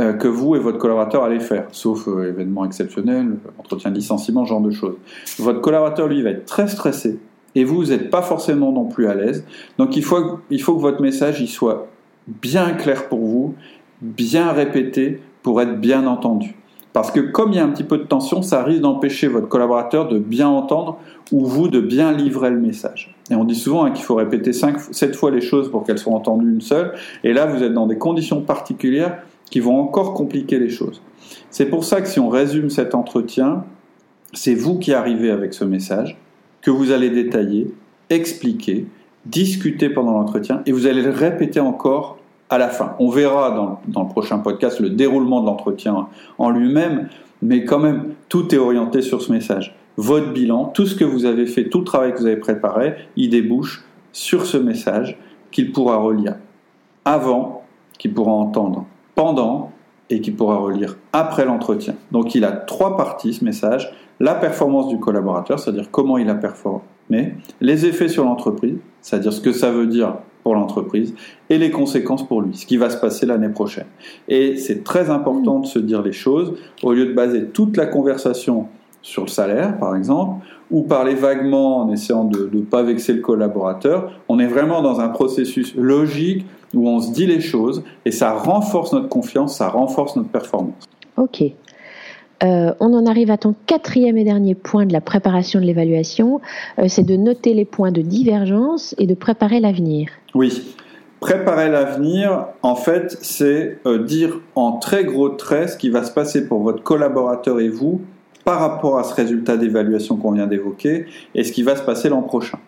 euh, 0.00 0.12
que 0.12 0.28
vous 0.28 0.54
et 0.54 0.58
votre 0.58 0.78
collaborateur 0.78 1.24
allez 1.24 1.40
faire, 1.40 1.66
sauf 1.72 2.06
euh, 2.08 2.28
événement 2.28 2.64
exceptionnel, 2.64 3.36
entretien 3.58 3.90
de 3.90 3.96
licenciement, 3.96 4.44
ce 4.44 4.50
genre 4.50 4.60
de 4.60 4.70
choses. 4.70 4.94
Votre 5.38 5.60
collaborateur, 5.60 6.08
lui, 6.08 6.22
va 6.22 6.30
être 6.30 6.46
très 6.46 6.68
stressé 6.68 7.18
et 7.54 7.64
vous, 7.64 7.86
n'êtes 7.86 8.10
pas 8.10 8.22
forcément 8.22 8.70
non 8.70 8.84
plus 8.84 9.08
à 9.08 9.14
l'aise. 9.14 9.44
Donc 9.78 9.96
il 9.96 10.04
faut, 10.04 10.38
que 10.48 10.80
votre 10.80 11.02
message 11.02 11.44
soit 11.46 11.88
bien 12.26 12.74
clair 12.74 13.08
pour 13.08 13.20
vous, 13.20 13.54
bien 14.00 14.52
répété 14.52 15.20
pour 15.42 15.60
être 15.60 15.80
bien 15.80 16.06
entendu. 16.06 16.54
Parce 16.98 17.12
que 17.12 17.20
comme 17.20 17.52
il 17.52 17.58
y 17.58 17.58
a 17.60 17.64
un 17.64 17.68
petit 17.68 17.84
peu 17.84 17.96
de 17.96 18.02
tension, 18.02 18.42
ça 18.42 18.64
risque 18.64 18.80
d'empêcher 18.80 19.28
votre 19.28 19.46
collaborateur 19.46 20.08
de 20.08 20.18
bien 20.18 20.48
entendre 20.48 20.98
ou 21.30 21.46
vous 21.46 21.68
de 21.68 21.78
bien 21.78 22.10
livrer 22.10 22.50
le 22.50 22.58
message. 22.58 23.14
Et 23.30 23.36
on 23.36 23.44
dit 23.44 23.54
souvent 23.54 23.84
hein, 23.84 23.92
qu'il 23.92 24.04
faut 24.04 24.16
répéter 24.16 24.52
5, 24.52 24.80
7 24.80 25.14
fois 25.14 25.30
les 25.30 25.40
choses 25.40 25.70
pour 25.70 25.84
qu'elles 25.84 26.00
soient 26.00 26.14
entendues 26.14 26.50
une 26.50 26.60
seule. 26.60 26.94
Et 27.22 27.32
là, 27.32 27.46
vous 27.46 27.62
êtes 27.62 27.72
dans 27.72 27.86
des 27.86 27.98
conditions 27.98 28.40
particulières 28.40 29.22
qui 29.48 29.60
vont 29.60 29.78
encore 29.78 30.12
compliquer 30.12 30.58
les 30.58 30.70
choses. 30.70 31.00
C'est 31.50 31.66
pour 31.66 31.84
ça 31.84 32.00
que 32.00 32.08
si 32.08 32.18
on 32.18 32.30
résume 32.30 32.68
cet 32.68 32.96
entretien, 32.96 33.62
c'est 34.32 34.56
vous 34.56 34.80
qui 34.80 34.92
arrivez 34.92 35.30
avec 35.30 35.54
ce 35.54 35.64
message, 35.64 36.18
que 36.62 36.72
vous 36.72 36.90
allez 36.90 37.10
détailler, 37.10 37.72
expliquer, 38.10 38.86
discuter 39.24 39.88
pendant 39.88 40.14
l'entretien, 40.14 40.62
et 40.66 40.72
vous 40.72 40.88
allez 40.88 41.02
le 41.02 41.10
répéter 41.10 41.60
encore 41.60 42.18
à 42.50 42.58
la 42.58 42.68
fin. 42.68 42.94
On 42.98 43.08
verra 43.08 43.78
dans, 43.86 44.02
le 44.02 44.08
prochain 44.08 44.38
podcast 44.38 44.80
le 44.80 44.90
déroulement 44.90 45.40
de 45.40 45.46
l'entretien 45.46 46.08
en 46.38 46.50
lui-même, 46.50 47.08
mais 47.42 47.64
quand 47.64 47.78
même, 47.78 48.14
tout 48.28 48.54
est 48.54 48.58
orienté 48.58 49.02
sur 49.02 49.22
ce 49.22 49.32
message 49.32 49.74
votre 49.98 50.32
bilan, 50.32 50.66
tout 50.66 50.86
ce 50.86 50.94
que 50.94 51.04
vous 51.04 51.24
avez 51.24 51.46
fait, 51.46 51.68
tout 51.68 51.80
le 51.80 51.84
travail 51.84 52.12
que 52.12 52.18
vous 52.18 52.26
avez 52.26 52.36
préparé, 52.36 52.94
il 53.16 53.30
débouche 53.30 53.84
sur 54.12 54.46
ce 54.46 54.56
message 54.56 55.18
qu'il 55.50 55.72
pourra 55.72 55.96
relire 55.96 56.36
avant, 57.04 57.64
qu'il 57.98 58.14
pourra 58.14 58.30
entendre 58.30 58.86
pendant 59.16 59.72
et 60.08 60.20
qu'il 60.20 60.36
pourra 60.36 60.56
relire 60.56 60.96
après 61.12 61.44
l'entretien. 61.44 61.96
Donc 62.12 62.36
il 62.36 62.44
a 62.44 62.52
trois 62.52 62.96
parties 62.96 63.34
ce 63.34 63.44
message. 63.44 63.92
La 64.20 64.36
performance 64.36 64.86
du 64.86 65.00
collaborateur, 65.00 65.58
c'est-à-dire 65.58 65.90
comment 65.90 66.16
il 66.16 66.30
a 66.30 66.36
performé, 66.36 67.34
les 67.60 67.86
effets 67.86 68.08
sur 68.08 68.24
l'entreprise, 68.24 68.76
c'est-à-dire 69.00 69.32
ce 69.32 69.40
que 69.40 69.52
ça 69.52 69.72
veut 69.72 69.86
dire 69.88 70.14
pour 70.48 70.54
l'entreprise 70.54 71.14
et 71.50 71.58
les 71.58 71.70
conséquences 71.70 72.26
pour 72.26 72.40
lui, 72.40 72.56
ce 72.56 72.64
qui 72.64 72.78
va 72.78 72.88
se 72.88 72.96
passer 72.96 73.26
l'année 73.26 73.50
prochaine. 73.50 73.84
Et 74.28 74.56
c'est 74.56 74.82
très 74.82 75.10
important 75.10 75.58
de 75.58 75.66
se 75.66 75.78
dire 75.78 76.00
les 76.00 76.12
choses 76.12 76.54
au 76.82 76.94
lieu 76.94 77.04
de 77.04 77.12
baser 77.12 77.48
toute 77.48 77.76
la 77.76 77.84
conversation 77.84 78.68
sur 79.02 79.24
le 79.24 79.28
salaire, 79.28 79.78
par 79.78 79.94
exemple, 79.94 80.46
ou 80.70 80.84
parler 80.84 81.14
vaguement 81.14 81.82
en 81.82 81.92
essayant 81.92 82.24
de 82.24 82.48
ne 82.50 82.62
pas 82.62 82.82
vexer 82.82 83.12
le 83.12 83.20
collaborateur. 83.20 84.10
On 84.26 84.38
est 84.38 84.46
vraiment 84.46 84.80
dans 84.80 85.00
un 85.00 85.08
processus 85.08 85.74
logique 85.74 86.46
où 86.74 86.88
on 86.88 86.98
se 87.00 87.12
dit 87.12 87.26
les 87.26 87.42
choses 87.42 87.84
et 88.06 88.10
ça 88.10 88.32
renforce 88.32 88.94
notre 88.94 89.10
confiance, 89.10 89.58
ça 89.58 89.68
renforce 89.68 90.16
notre 90.16 90.30
performance. 90.30 90.88
Ok. 91.18 91.42
Euh, 92.42 92.72
on 92.78 92.94
en 92.94 93.06
arrive 93.06 93.30
à 93.30 93.36
ton 93.36 93.54
quatrième 93.66 94.16
et 94.16 94.24
dernier 94.24 94.54
point 94.54 94.86
de 94.86 94.92
la 94.92 95.00
préparation 95.00 95.60
de 95.60 95.64
l'évaluation, 95.64 96.40
euh, 96.78 96.84
c'est 96.88 97.02
de 97.02 97.16
noter 97.16 97.54
les 97.54 97.64
points 97.64 97.90
de 97.90 98.00
divergence 98.00 98.94
et 98.98 99.06
de 99.06 99.14
préparer 99.14 99.58
l'avenir. 99.58 100.10
Oui, 100.34 100.76
préparer 101.20 101.68
l'avenir, 101.68 102.46
en 102.62 102.76
fait, 102.76 103.18
c'est 103.22 103.78
euh, 103.86 104.04
dire 104.04 104.40
en 104.54 104.72
très 104.72 105.04
gros 105.04 105.30
traits 105.30 105.70
ce 105.70 105.76
qui 105.76 105.90
va 105.90 106.04
se 106.04 106.12
passer 106.12 106.46
pour 106.46 106.60
votre 106.60 106.82
collaborateur 106.82 107.60
et 107.60 107.68
vous 107.68 108.02
par 108.44 108.60
rapport 108.60 108.98
à 108.98 109.04
ce 109.04 109.14
résultat 109.14 109.56
d'évaluation 109.56 110.16
qu'on 110.16 110.32
vient 110.32 110.46
d'évoquer 110.46 111.06
et 111.34 111.44
ce 111.44 111.52
qui 111.52 111.62
va 111.62 111.76
se 111.76 111.82
passer 111.82 112.08
l'an 112.08 112.22
prochain. 112.22 112.58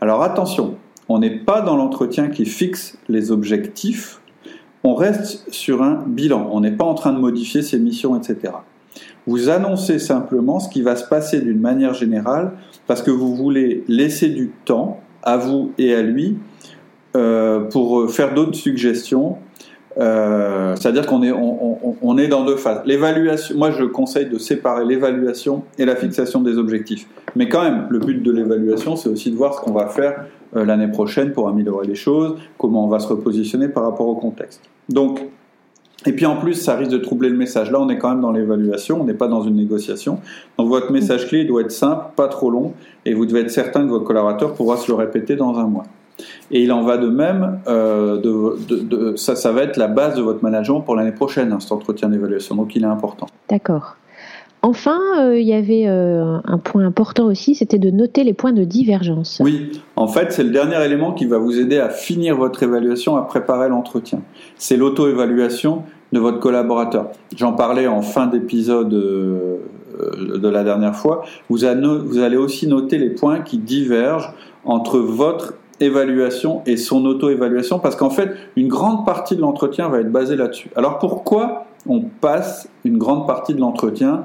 Alors 0.00 0.22
attention, 0.22 0.76
on 1.08 1.18
n'est 1.18 1.38
pas 1.38 1.60
dans 1.60 1.76
l'entretien 1.76 2.28
qui 2.28 2.44
fixe 2.44 2.98
les 3.08 3.32
objectifs, 3.32 4.20
on 4.84 4.94
reste 4.94 5.50
sur 5.50 5.82
un 5.82 6.04
bilan, 6.06 6.48
on 6.52 6.60
n'est 6.60 6.72
pas 6.72 6.84
en 6.84 6.94
train 6.94 7.12
de 7.12 7.18
modifier 7.18 7.62
ses 7.62 7.78
missions, 7.78 8.16
etc. 8.16 8.52
Vous 9.26 9.48
annoncez 9.48 9.98
simplement 9.98 10.60
ce 10.60 10.68
qui 10.68 10.82
va 10.82 10.96
se 10.96 11.06
passer 11.06 11.40
d'une 11.40 11.60
manière 11.60 11.94
générale 11.94 12.52
parce 12.86 13.02
que 13.02 13.10
vous 13.10 13.34
voulez 13.34 13.84
laisser 13.88 14.28
du 14.28 14.52
temps 14.64 15.00
à 15.22 15.36
vous 15.36 15.72
et 15.78 15.94
à 15.94 16.02
lui 16.02 16.36
euh, 17.16 17.60
pour 17.60 18.10
faire 18.10 18.34
d'autres 18.34 18.56
suggestions. 18.56 19.36
Euh, 19.96 20.74
c'est-à-dire 20.76 21.06
qu'on 21.06 21.22
est, 21.22 21.30
on, 21.32 22.18
est 22.18 22.26
dans 22.26 22.44
deux 22.44 22.56
phases. 22.56 22.80
L'évaluation, 22.84 23.56
moi 23.56 23.70
je 23.70 23.84
conseille 23.84 24.26
de 24.26 24.38
séparer 24.38 24.84
l'évaluation 24.84 25.62
et 25.78 25.84
la 25.84 25.94
fixation 25.94 26.40
des 26.40 26.58
objectifs. 26.58 27.06
Mais 27.36 27.48
quand 27.48 27.62
même, 27.62 27.86
le 27.90 28.00
but 28.00 28.20
de 28.22 28.32
l'évaluation, 28.32 28.96
c'est 28.96 29.08
aussi 29.08 29.30
de 29.30 29.36
voir 29.36 29.54
ce 29.54 29.60
qu'on 29.60 29.72
va 29.72 29.86
faire 29.86 30.24
euh, 30.56 30.64
l'année 30.64 30.88
prochaine 30.88 31.32
pour 31.32 31.48
améliorer 31.48 31.86
les 31.86 31.94
choses, 31.94 32.36
comment 32.58 32.84
on 32.84 32.88
va 32.88 32.98
se 32.98 33.06
repositionner 33.06 33.68
par 33.68 33.84
rapport 33.84 34.08
au 34.08 34.16
contexte. 34.16 34.60
Donc, 34.88 35.20
et 36.06 36.12
puis 36.12 36.26
en 36.26 36.36
plus, 36.36 36.54
ça 36.54 36.76
risque 36.76 36.90
de 36.90 36.98
troubler 36.98 37.28
le 37.28 37.36
message. 37.36 37.70
Là, 37.70 37.80
on 37.80 37.88
est 37.88 37.98
quand 37.98 38.10
même 38.10 38.20
dans 38.20 38.32
l'évaluation, 38.32 39.00
on 39.00 39.04
n'est 39.04 39.14
pas 39.14 39.28
dans 39.28 39.42
une 39.42 39.56
négociation. 39.56 40.18
Donc 40.58 40.68
votre 40.68 40.92
message 40.92 41.28
clé 41.28 41.44
doit 41.44 41.62
être 41.62 41.72
simple, 41.72 42.04
pas 42.16 42.28
trop 42.28 42.50
long, 42.50 42.74
et 43.04 43.14
vous 43.14 43.26
devez 43.26 43.40
être 43.40 43.50
certain 43.50 43.82
que 43.82 43.88
votre 43.88 44.04
collaborateur 44.04 44.54
pourra 44.54 44.76
se 44.76 44.88
le 44.88 44.94
répéter 44.94 45.36
dans 45.36 45.58
un 45.58 45.66
mois. 45.66 45.84
Et 46.50 46.62
il 46.62 46.72
en 46.72 46.82
va 46.82 46.96
de 46.96 47.08
même, 47.08 47.58
euh, 47.66 49.16
ça, 49.16 49.34
ça 49.34 49.50
va 49.50 49.62
être 49.62 49.76
la 49.76 49.88
base 49.88 50.16
de 50.16 50.22
votre 50.22 50.42
management 50.44 50.80
pour 50.80 50.94
l'année 50.94 51.12
prochaine, 51.12 51.52
hein, 51.52 51.58
cet 51.60 51.72
entretien 51.72 52.08
d'évaluation. 52.08 52.54
Donc 52.54 52.76
il 52.76 52.84
est 52.84 52.86
important. 52.86 53.26
D'accord. 53.48 53.96
Enfin, 54.64 54.98
euh, 55.18 55.38
il 55.38 55.46
y 55.46 55.52
avait 55.52 55.86
euh, 55.88 56.38
un 56.42 56.56
point 56.56 56.86
important 56.86 57.26
aussi, 57.26 57.54
c'était 57.54 57.78
de 57.78 57.90
noter 57.90 58.24
les 58.24 58.32
points 58.32 58.54
de 58.54 58.64
divergence. 58.64 59.38
Oui, 59.44 59.82
en 59.94 60.08
fait, 60.08 60.32
c'est 60.32 60.42
le 60.42 60.48
dernier 60.48 60.82
élément 60.82 61.12
qui 61.12 61.26
va 61.26 61.36
vous 61.36 61.60
aider 61.60 61.78
à 61.78 61.90
finir 61.90 62.38
votre 62.38 62.62
évaluation, 62.62 63.18
à 63.18 63.22
préparer 63.26 63.68
l'entretien. 63.68 64.22
C'est 64.56 64.78
l'auto-évaluation 64.78 65.82
de 66.14 66.18
votre 66.18 66.40
collaborateur. 66.40 67.10
J'en 67.36 67.52
parlais 67.52 67.86
en 67.86 68.00
fin 68.00 68.26
d'épisode 68.26 68.94
euh, 68.94 69.58
de 70.38 70.48
la 70.48 70.64
dernière 70.64 70.96
fois. 70.96 71.24
Vous, 71.50 71.66
allez 71.66 72.38
aussi 72.38 72.66
noter 72.66 72.96
les 72.96 73.10
points 73.10 73.40
qui 73.40 73.58
divergent 73.58 74.32
entre 74.64 74.98
votre 74.98 75.56
évaluation 75.78 76.62
et 76.64 76.78
son 76.78 77.04
auto-évaluation, 77.04 77.80
parce 77.80 77.96
qu'en 77.96 78.08
fait, 78.08 78.30
une 78.56 78.68
grande 78.68 79.04
partie 79.04 79.36
de 79.36 79.42
l'entretien 79.42 79.90
va 79.90 80.00
être 80.00 80.10
basée 80.10 80.36
là-dessus. 80.36 80.70
Alors 80.74 80.98
pourquoi 80.98 81.66
on 81.86 82.00
passe 82.00 82.66
une 82.86 82.96
grande 82.96 83.26
partie 83.26 83.52
de 83.52 83.60
l'entretien 83.60 84.24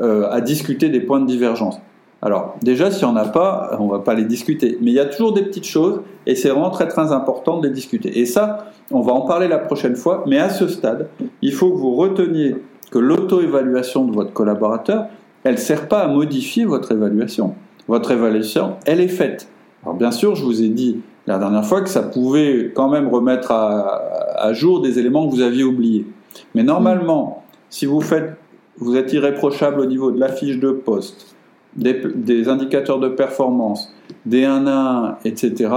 euh, 0.00 0.28
à 0.30 0.40
discuter 0.40 0.88
des 0.88 1.00
points 1.00 1.20
de 1.20 1.26
divergence. 1.26 1.80
Alors, 2.22 2.56
déjà, 2.62 2.90
s'il 2.90 3.06
n'y 3.06 3.12
en 3.12 3.16
a 3.16 3.26
pas, 3.26 3.76
on 3.78 3.86
ne 3.86 3.90
va 3.90 3.98
pas 3.98 4.14
les 4.14 4.24
discuter. 4.24 4.78
Mais 4.80 4.90
il 4.90 4.94
y 4.94 5.00
a 5.00 5.04
toujours 5.04 5.32
des 5.32 5.42
petites 5.42 5.66
choses, 5.66 6.00
et 6.26 6.34
c'est 6.34 6.48
vraiment 6.48 6.70
très 6.70 6.88
très 6.88 7.12
important 7.12 7.58
de 7.58 7.68
les 7.68 7.72
discuter. 7.72 8.18
Et 8.18 8.26
ça, 8.26 8.70
on 8.90 9.00
va 9.00 9.12
en 9.12 9.22
parler 9.22 9.48
la 9.48 9.58
prochaine 9.58 9.96
fois, 9.96 10.24
mais 10.26 10.38
à 10.38 10.48
ce 10.48 10.66
stade, 10.66 11.08
il 11.42 11.52
faut 11.52 11.70
que 11.70 11.76
vous 11.76 11.94
reteniez 11.94 12.56
que 12.90 12.98
l'auto-évaluation 12.98 14.06
de 14.06 14.12
votre 14.12 14.32
collaborateur, 14.32 15.06
elle 15.44 15.54
ne 15.54 15.58
sert 15.58 15.88
pas 15.88 16.00
à 16.00 16.08
modifier 16.08 16.64
votre 16.64 16.92
évaluation. 16.92 17.54
Votre 17.88 18.10
évaluation, 18.12 18.74
elle 18.86 19.00
est 19.00 19.08
faite. 19.08 19.48
Alors 19.82 19.94
bien 19.94 20.10
sûr, 20.10 20.34
je 20.34 20.42
vous 20.42 20.62
ai 20.62 20.68
dit 20.68 21.00
la 21.26 21.38
dernière 21.38 21.64
fois 21.64 21.82
que 21.82 21.88
ça 21.88 22.02
pouvait 22.02 22.72
quand 22.74 22.88
même 22.88 23.08
remettre 23.08 23.52
à, 23.52 24.00
à 24.36 24.52
jour 24.52 24.80
des 24.80 24.98
éléments 24.98 25.28
que 25.28 25.34
vous 25.34 25.42
aviez 25.42 25.64
oubliés. 25.64 26.06
Mais 26.54 26.62
normalement, 26.62 27.44
si 27.70 27.86
vous 27.86 28.00
faites 28.00 28.36
vous 28.78 28.96
êtes 28.96 29.12
irréprochable 29.12 29.80
au 29.80 29.86
niveau 29.86 30.10
de 30.10 30.20
la 30.20 30.28
fiche 30.28 30.58
de 30.58 30.70
poste, 30.70 31.36
des, 31.76 32.48
indicateurs 32.48 32.98
de 32.98 33.08
performance, 33.08 33.92
des 34.24 34.44
1 34.44 34.66
à 34.66 35.18
1, 35.24 35.28
etc., 35.28 35.70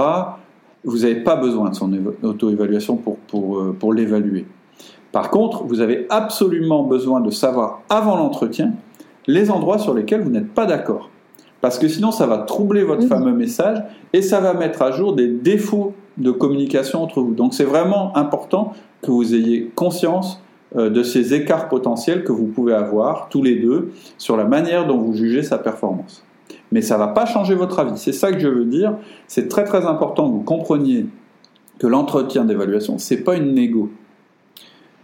vous 0.84 0.98
n'avez 0.98 1.16
pas 1.16 1.36
besoin 1.36 1.68
de 1.70 1.74
son 1.74 1.92
auto-évaluation 2.22 2.96
pour, 2.96 3.16
pour, 3.18 3.58
euh, 3.58 3.76
pour 3.78 3.92
l'évaluer. 3.92 4.46
Par 5.12 5.30
contre, 5.30 5.64
vous 5.64 5.80
avez 5.80 6.06
absolument 6.08 6.84
besoin 6.84 7.20
de 7.20 7.30
savoir 7.30 7.82
avant 7.90 8.16
l'entretien 8.16 8.72
les 9.26 9.50
endroits 9.50 9.78
sur 9.78 9.92
lesquels 9.92 10.22
vous 10.22 10.30
n'êtes 10.30 10.54
pas 10.54 10.66
d'accord. 10.66 11.10
Parce 11.60 11.78
que 11.78 11.88
sinon, 11.88 12.10
ça 12.10 12.26
va 12.26 12.38
troubler 12.38 12.82
votre 12.84 13.06
fameux 13.06 13.32
message 13.32 13.82
et 14.12 14.22
ça 14.22 14.40
va 14.40 14.54
mettre 14.54 14.80
à 14.80 14.92
jour 14.92 15.14
des 15.14 15.28
défauts 15.28 15.92
de 16.16 16.30
communication 16.30 17.02
entre 17.02 17.20
vous. 17.20 17.34
Donc 17.34 17.52
c'est 17.52 17.64
vraiment 17.64 18.16
important 18.16 18.72
que 19.02 19.10
vous 19.10 19.34
ayez 19.34 19.70
conscience 19.74 20.42
de 20.76 21.02
ces 21.02 21.34
écarts 21.34 21.68
potentiels 21.68 22.22
que 22.22 22.32
vous 22.32 22.46
pouvez 22.46 22.74
avoir 22.74 23.28
tous 23.28 23.42
les 23.42 23.56
deux 23.56 23.90
sur 24.18 24.36
la 24.36 24.44
manière 24.44 24.86
dont 24.86 24.98
vous 24.98 25.14
jugez 25.14 25.42
sa 25.42 25.58
performance. 25.58 26.24
Mais 26.72 26.82
ça 26.82 26.94
ne 26.94 27.00
va 27.00 27.08
pas 27.08 27.26
changer 27.26 27.54
votre 27.54 27.78
avis. 27.80 27.96
C'est 27.96 28.12
ça 28.12 28.32
que 28.32 28.38
je 28.38 28.48
veux 28.48 28.64
dire. 28.64 28.94
C'est 29.26 29.48
très 29.48 29.64
très 29.64 29.86
important 29.86 30.28
que 30.28 30.32
vous 30.32 30.42
compreniez 30.42 31.06
que 31.78 31.86
l'entretien 31.86 32.44
d'évaluation, 32.44 32.98
ce 32.98 33.14
n'est 33.14 33.20
pas 33.20 33.36
une 33.36 33.54
négo. 33.54 33.90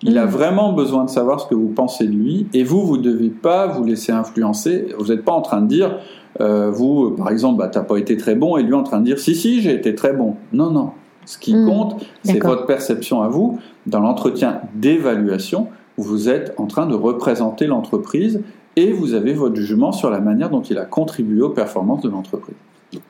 Il 0.03 0.19
a 0.19 0.27
mmh. 0.27 0.29
vraiment 0.29 0.73
besoin 0.75 1.05
de 1.05 1.11
savoir 1.11 1.41
ce 1.41 1.47
que 1.47 1.55
vous 1.55 1.69
pensez 1.69 2.07
de 2.07 2.13
lui, 2.13 2.47
et 2.53 2.63
vous, 2.63 2.83
vous 2.83 2.99
ne 2.99 3.03
devez 3.03 3.31
pas 3.31 3.67
vous 3.67 3.83
laisser 3.83 4.13
influencer. 4.13 4.89
Vous 4.99 5.07
n'êtes 5.07 5.25
pas 5.25 5.33
en 5.33 5.41
train 5.41 5.63
de 5.63 5.69
dire, 5.69 5.99
euh, 6.41 6.71
vous, 6.71 7.13
par 7.13 7.31
exemple, 7.31 7.59
bah, 7.59 7.69
tu 7.69 7.79
n'as 7.79 7.85
pas 7.85 7.97
été 7.97 8.17
très 8.19 8.35
bon, 8.35 8.59
et 8.59 8.63
lui 8.63 8.75
en 8.75 8.83
train 8.83 9.01
de 9.01 9.07
dire, 9.07 9.19
si, 9.19 9.35
si, 9.35 9.63
j'ai 9.63 9.73
été 9.73 9.95
très 9.95 10.13
bon. 10.13 10.37
Non, 10.53 10.71
non. 10.71 10.91
Ce 11.27 11.37
qui 11.37 11.55
hmm. 11.55 11.67
compte, 11.67 12.07
c'est 12.23 12.43
votre 12.43 12.65
perception 12.65 13.21
à 13.21 13.29
vous. 13.29 13.59
Dans 13.87 14.01
l'entretien 14.01 14.61
d'évaluation, 14.75 15.69
vous 15.99 16.29
êtes 16.29 16.55
en 16.57 16.67
train 16.67 16.87
de 16.87 16.95
représenter 16.95 17.67
l'entreprise 17.67 18.43
et 18.77 18.93
vous 18.93 19.15
avez 19.15 19.33
votre 19.33 19.57
jugement 19.57 19.93
sur 19.93 20.11
la 20.11 20.21
manière 20.21 20.51
dont 20.51 20.63
il 20.63 20.79
a 20.79 20.85
contribué 20.85 21.43
aux 21.43 21.51
performances 21.51 22.03
de 22.03 22.09
l'entreprise. 22.09 22.57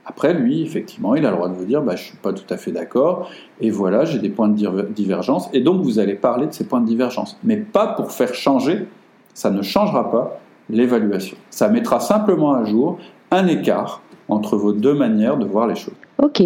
Après, 0.04 0.32
lui, 0.32 0.62
effectivement, 0.62 1.14
il 1.14 1.26
a 1.26 1.30
le 1.30 1.37
droit 1.37 1.49
de 1.49 1.54
vous 1.54 1.64
dire 1.64 1.82
bah, 1.82 1.96
Je 1.96 2.02
ne 2.02 2.06
suis 2.06 2.16
pas 2.16 2.32
tout 2.32 2.46
à 2.49 2.56
fait 2.56 2.73
d'accord, 2.73 3.30
et 3.61 3.70
voilà, 3.70 4.04
j'ai 4.04 4.18
des 4.18 4.30
points 4.30 4.49
de 4.49 4.88
divergence, 4.94 5.49
et 5.52 5.61
donc 5.61 5.82
vous 5.82 5.99
allez 5.99 6.14
parler 6.14 6.46
de 6.46 6.52
ces 6.52 6.64
points 6.64 6.80
de 6.80 6.87
divergence. 6.87 7.38
Mais 7.44 7.56
pas 7.56 7.88
pour 7.88 8.11
faire 8.12 8.35
changer, 8.35 8.87
ça 9.35 9.50
ne 9.50 9.62
changera 9.62 10.11
pas 10.11 10.40
l'évaluation. 10.70 11.37
Ça 11.50 11.68
mettra 11.68 12.00
simplement 12.00 12.54
à 12.54 12.64
jour 12.64 12.99
un 13.30 13.46
écart 13.46 14.00
entre 14.28 14.56
vos 14.56 14.73
deux 14.73 14.94
manières 14.94 15.37
de 15.37 15.44
voir 15.44 15.66
les 15.66 15.76
choses. 15.76 15.94
Ok, 16.23 16.42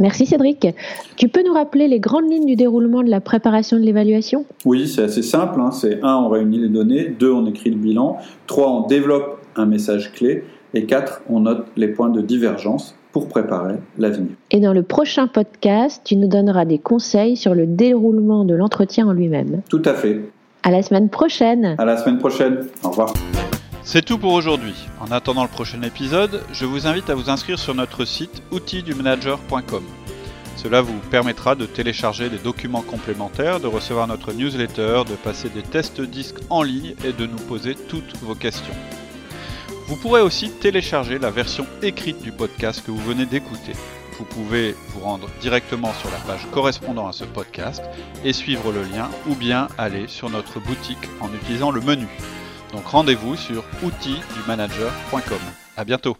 Merci 0.00 0.26
Cédric. 0.26 0.66
Tu 1.16 1.28
peux 1.28 1.42
nous 1.46 1.52
rappeler 1.52 1.86
les 1.86 2.00
grandes 2.00 2.30
lignes 2.30 2.46
du 2.46 2.56
déroulement 2.56 3.02
de 3.02 3.10
la 3.10 3.20
préparation 3.20 3.78
de 3.78 3.82
l'évaluation? 3.82 4.46
Oui, 4.64 4.88
c'est 4.88 5.02
assez 5.02 5.22
simple. 5.22 5.60
Hein. 5.60 5.70
C'est 5.70 6.02
1, 6.02 6.16
on 6.16 6.28
réunit 6.28 6.58
les 6.58 6.68
données, 6.68 7.14
2, 7.18 7.30
on 7.30 7.46
écrit 7.46 7.70
le 7.70 7.76
bilan, 7.76 8.16
3, 8.46 8.70
on 8.70 8.86
développe 8.86 9.40
un 9.56 9.66
message 9.66 10.12
clé, 10.12 10.44
et 10.74 10.86
4, 10.86 11.22
on 11.28 11.40
note 11.40 11.66
les 11.76 11.88
points 11.88 12.08
de 12.08 12.20
divergence 12.20 12.94
pour 13.12 13.28
préparer 13.28 13.74
l'avenir. 13.98 14.30
Et 14.50 14.60
dans 14.60 14.72
le 14.72 14.82
prochain 14.82 15.26
podcast, 15.26 16.02
tu 16.04 16.16
nous 16.16 16.28
donneras 16.28 16.64
des 16.64 16.78
conseils 16.78 17.36
sur 17.36 17.54
le 17.54 17.66
déroulement 17.66 18.44
de 18.44 18.54
l'entretien 18.54 19.06
en 19.08 19.12
lui-même. 19.12 19.62
Tout 19.68 19.82
à 19.84 19.94
fait. 19.94 20.20
À 20.62 20.70
la 20.70 20.82
semaine 20.82 21.08
prochaine. 21.08 21.74
À 21.78 21.84
la 21.84 21.96
semaine 21.96 22.18
prochaine. 22.18 22.66
Au 22.84 22.90
revoir. 22.90 23.12
C'est 23.92 24.04
tout 24.04 24.18
pour 24.18 24.34
aujourd'hui. 24.34 24.76
En 25.00 25.10
attendant 25.10 25.42
le 25.42 25.48
prochain 25.48 25.82
épisode, 25.82 26.44
je 26.52 26.64
vous 26.64 26.86
invite 26.86 27.10
à 27.10 27.16
vous 27.16 27.28
inscrire 27.28 27.58
sur 27.58 27.74
notre 27.74 28.04
site 28.04 28.40
outildumanager.com. 28.52 29.82
Cela 30.54 30.80
vous 30.80 30.96
permettra 31.10 31.56
de 31.56 31.66
télécharger 31.66 32.30
des 32.30 32.38
documents 32.38 32.82
complémentaires, 32.82 33.58
de 33.58 33.66
recevoir 33.66 34.06
notre 34.06 34.32
newsletter, 34.32 35.02
de 35.10 35.16
passer 35.16 35.48
des 35.48 35.62
tests 35.64 36.00
disques 36.00 36.38
en 36.50 36.62
ligne 36.62 36.94
et 37.04 37.12
de 37.12 37.26
nous 37.26 37.36
poser 37.48 37.74
toutes 37.74 38.16
vos 38.18 38.36
questions. 38.36 38.76
Vous 39.88 39.96
pourrez 39.96 40.20
aussi 40.20 40.52
télécharger 40.52 41.18
la 41.18 41.32
version 41.32 41.66
écrite 41.82 42.22
du 42.22 42.30
podcast 42.30 42.86
que 42.86 42.92
vous 42.92 43.02
venez 43.04 43.26
d'écouter. 43.26 43.72
Vous 44.20 44.24
pouvez 44.24 44.76
vous 44.90 45.00
rendre 45.00 45.28
directement 45.40 45.92
sur 45.94 46.12
la 46.12 46.18
page 46.18 46.46
correspondant 46.52 47.08
à 47.08 47.12
ce 47.12 47.24
podcast 47.24 47.82
et 48.24 48.32
suivre 48.32 48.70
le 48.70 48.84
lien 48.84 49.10
ou 49.28 49.34
bien 49.34 49.66
aller 49.78 50.06
sur 50.06 50.30
notre 50.30 50.60
boutique 50.60 51.08
en 51.20 51.34
utilisant 51.34 51.72
le 51.72 51.80
menu. 51.80 52.06
Donc 52.72 52.86
rendez-vous 52.86 53.36
sur 53.36 53.64
outildumanager.com. 53.82 55.38
À 55.76 55.84
bientôt. 55.84 56.16